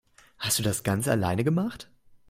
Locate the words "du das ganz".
0.57-1.07